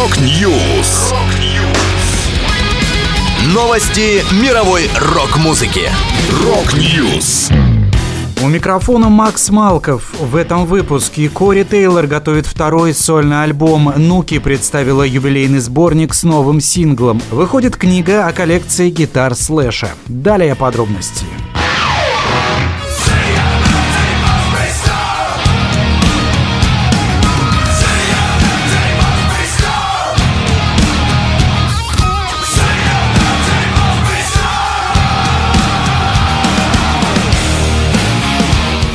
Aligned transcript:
Rock 0.00 0.50
News. 0.50 1.12
Новости 3.52 4.24
мировой 4.42 4.88
рок-музыки. 4.98 5.90
Rock 6.42 6.90
News. 6.90 7.50
У 8.42 8.48
микрофона 8.48 9.10
Макс 9.10 9.50
Малков. 9.50 10.14
В 10.18 10.36
этом 10.36 10.64
выпуске 10.64 11.28
Кори 11.28 11.64
Тейлор 11.64 12.06
готовит 12.06 12.46
второй 12.46 12.94
сольный 12.94 13.42
альбом. 13.42 13.92
Нуки 13.94 14.38
представила 14.38 15.02
юбилейный 15.02 15.58
сборник 15.58 16.14
с 16.14 16.22
новым 16.22 16.62
синглом. 16.62 17.20
Выходит 17.30 17.76
книга 17.76 18.26
о 18.26 18.32
коллекции 18.32 18.88
гитар 18.88 19.34
Слэша. 19.34 19.90
Далее 20.06 20.54
подробности. 20.54 21.26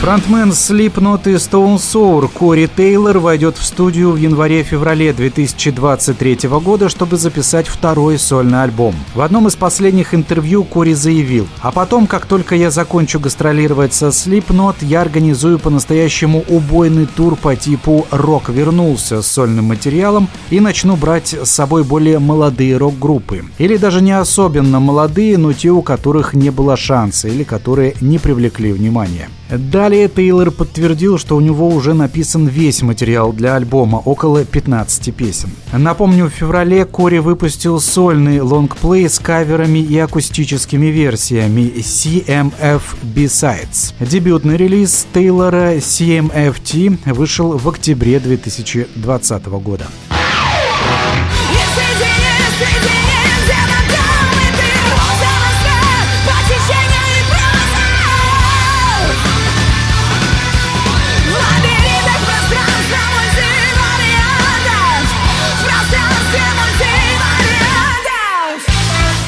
Фронтмен 0.05 0.51
Slipknot 0.51 1.21
и 1.25 1.33
Stone 1.33 1.77
Sour 1.77 2.29
Кори 2.31 2.67
Тейлор 2.67 3.17
войдет 3.17 3.57
в 3.57 3.65
студию 3.65 4.11
в 4.11 4.17
январе-феврале 4.17 5.13
2023 5.13 6.47
года, 6.59 6.89
чтобы 6.89 7.17
записать 7.17 7.67
второй 7.67 8.19
сольный 8.19 8.61
альбом. 8.61 8.93
В 9.15 9.21
одном 9.21 9.47
из 9.47 9.55
последних 9.55 10.13
интервью 10.13 10.63
Кори 10.63 10.93
заявил, 10.93 11.47
«А 11.59 11.71
потом, 11.71 12.05
как 12.05 12.27
только 12.27 12.53
я 12.53 12.69
закончу 12.69 13.19
гастролировать 13.19 13.95
со 13.95 14.09
Slipknot, 14.09 14.75
я 14.81 15.01
организую 15.01 15.57
по-настоящему 15.57 16.45
убойный 16.49 17.07
тур 17.07 17.35
по 17.35 17.55
типу 17.55 18.05
«Рок 18.11 18.49
вернулся» 18.49 19.23
с 19.23 19.27
сольным 19.27 19.65
материалом 19.65 20.29
и 20.51 20.59
начну 20.59 20.97
брать 20.97 21.33
с 21.33 21.49
собой 21.49 21.83
более 21.83 22.19
молодые 22.19 22.77
рок-группы. 22.77 23.45
Или 23.57 23.77
даже 23.77 24.01
не 24.03 24.11
особенно 24.11 24.79
молодые, 24.79 25.39
но 25.39 25.51
те, 25.53 25.71
у 25.71 25.81
которых 25.81 26.35
не 26.35 26.51
было 26.51 26.77
шанса 26.77 27.27
или 27.27 27.43
которые 27.43 27.95
не 28.01 28.19
привлекли 28.19 28.71
внимания. 28.71 29.29
Далее 29.49 30.09
Тейлор 30.09 30.51
подтвердил, 30.51 31.17
что 31.17 31.35
у 31.35 31.41
него 31.41 31.69
уже 31.69 31.93
написан 31.93 32.47
весь 32.47 32.81
материал 32.81 33.31
для 33.31 33.55
альбома, 33.55 33.97
около 33.97 34.43
15 34.43 35.13
песен. 35.15 35.49
Напомню, 35.71 36.25
в 36.25 36.29
феврале 36.29 36.85
Кори 36.85 37.19
выпустил 37.19 37.79
сольный 37.79 38.41
лонгплей 38.41 39.07
с 39.07 39.19
каверами 39.19 39.79
и 39.79 39.97
акустическими 39.97 40.87
версиями 40.87 41.71
CMF 41.77 42.81
B-Sides. 43.03 43.93
Дебютный 43.99 44.57
релиз 44.57 45.07
Тейлора 45.13 45.75
CMFT 45.75 47.13
вышел 47.13 47.57
в 47.57 47.69
октябре 47.69 48.19
2020 48.19 49.45
года. 49.45 49.85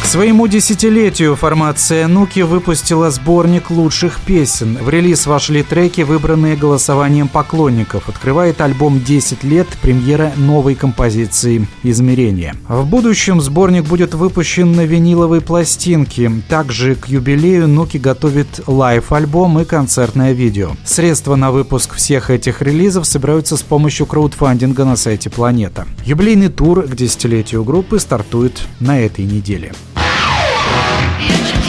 Своему 0.08 0.47
десятилетию 0.47 1.36
формация 1.36 2.08
Нуки 2.08 2.39
выпустила 2.39 3.11
сборник 3.11 3.69
лучших 3.69 4.22
песен. 4.22 4.77
В 4.81 4.88
релиз 4.89 5.27
вошли 5.27 5.63
треки, 5.63 6.02
выбранные 6.02 6.55
голосованием 6.55 7.27
поклонников. 7.27 8.08
Открывает 8.08 8.61
альбом 8.61 9.02
«10 9.05 9.45
лет» 9.45 9.67
премьера 9.81 10.31
новой 10.38 10.75
композиции 10.75 11.67
«Измерение». 11.83 12.55
В 12.69 12.85
будущем 12.85 13.41
сборник 13.41 13.83
будет 13.83 14.13
выпущен 14.13 14.72
на 14.72 14.85
виниловой 14.85 15.41
пластинке. 15.41 16.31
Также 16.47 16.95
к 16.95 17.08
юбилею 17.08 17.67
Нуки 17.67 17.97
готовит 17.97 18.62
live-альбом 18.66 19.59
и 19.59 19.66
концертное 19.66 20.31
видео. 20.31 20.72
Средства 20.85 21.35
на 21.35 21.51
выпуск 21.51 21.96
всех 21.96 22.29
этих 22.29 22.62
релизов 22.62 23.06
собираются 23.06 23.57
с 23.57 23.62
помощью 23.62 24.06
краудфандинга 24.06 24.85
на 24.85 24.96
сайте 24.96 25.29
Планета. 25.29 25.85
Юбилейный 26.06 26.47
тур 26.47 26.84
к 26.84 26.96
десятилетию 26.96 27.66
группы 27.66 28.00
стартует 28.00 28.62
на 28.79 29.01
этой 29.01 29.25
неделе. 29.25 29.73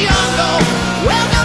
young, 0.00 1.37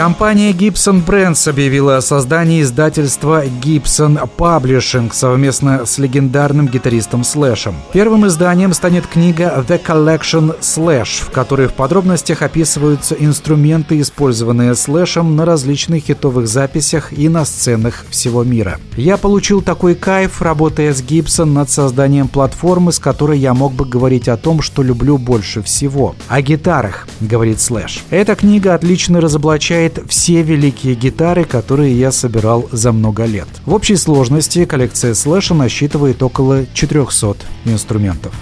Компания 0.00 0.52
Gibson 0.52 1.04
Brands 1.04 1.46
объявила 1.46 1.98
о 1.98 2.00
создании 2.00 2.62
издательства 2.62 3.44
Gibson 3.44 4.18
Publishing 4.38 5.12
совместно 5.12 5.84
с 5.84 5.98
легендарным 5.98 6.68
гитаристом 6.68 7.22
Слэшем. 7.22 7.74
Первым 7.92 8.26
изданием 8.26 8.72
станет 8.72 9.06
книга 9.06 9.62
The 9.68 9.78
Collection 9.84 10.58
Slash, 10.58 11.26
в 11.26 11.30
которой 11.30 11.68
в 11.68 11.74
подробностях 11.74 12.40
описываются 12.40 13.14
инструменты, 13.14 14.00
использованные 14.00 14.74
Слэшем 14.74 15.36
на 15.36 15.44
различных 15.44 16.04
хитовых 16.04 16.48
записях 16.48 17.12
и 17.12 17.28
на 17.28 17.44
сценах 17.44 18.06
всего 18.08 18.42
мира. 18.42 18.78
Я 18.96 19.18
получил 19.18 19.60
такой 19.60 19.94
кайф, 19.94 20.40
работая 20.40 20.94
с 20.94 21.02
Gibson 21.02 21.52
над 21.52 21.68
созданием 21.68 22.28
платформы, 22.28 22.92
с 22.92 22.98
которой 22.98 23.38
я 23.38 23.52
мог 23.52 23.74
бы 23.74 23.84
говорить 23.84 24.28
о 24.28 24.38
том, 24.38 24.62
что 24.62 24.82
люблю 24.82 25.18
больше 25.18 25.62
всего. 25.62 26.14
О 26.28 26.40
гитарах, 26.40 27.06
говорит 27.20 27.60
Слэш. 27.60 28.02
Эта 28.08 28.34
книга 28.34 28.72
отлично 28.72 29.20
разоблачает 29.20 29.89
собирает 29.90 30.10
все 30.10 30.42
великие 30.42 30.94
гитары, 30.94 31.44
которые 31.44 31.98
я 31.98 32.12
собирал 32.12 32.68
за 32.72 32.92
много 32.92 33.24
лет. 33.24 33.48
В 33.66 33.74
общей 33.74 33.96
сложности 33.96 34.64
коллекция 34.64 35.14
слэша 35.14 35.54
насчитывает 35.54 36.22
около 36.22 36.66
400 36.74 37.36
инструментов. 37.64 38.32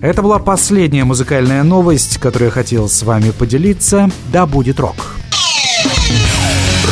Это 0.00 0.22
была 0.22 0.38
последняя 0.38 1.04
музыкальная 1.04 1.62
новость, 1.62 2.18
которую 2.18 2.48
я 2.48 2.52
хотел 2.52 2.88
с 2.88 3.02
вами 3.02 3.30
поделиться. 3.30 4.10
Да 4.32 4.46
будет 4.46 4.80
рок! 4.80 4.96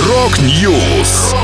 Rock 0.06 0.63
News! 0.63 1.34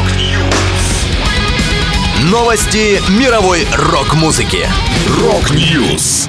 Новости 2.31 3.01
мировой 3.19 3.67
рок-музыки. 3.73 4.67
Рок-Ньюс! 5.21 6.29